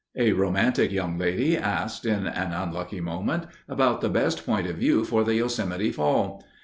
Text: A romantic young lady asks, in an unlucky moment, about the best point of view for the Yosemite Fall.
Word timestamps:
A 0.15 0.31
romantic 0.33 0.91
young 0.91 1.19
lady 1.19 1.55
asks, 1.55 2.07
in 2.07 2.25
an 2.25 2.53
unlucky 2.53 2.99
moment, 2.99 3.43
about 3.69 4.01
the 4.01 4.09
best 4.09 4.47
point 4.47 4.65
of 4.65 4.77
view 4.77 5.05
for 5.05 5.23
the 5.23 5.35
Yosemite 5.35 5.91
Fall. 5.91 6.43